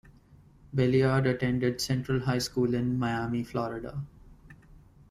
[0.75, 4.01] Belliard attended Central High School in Miami, Florida.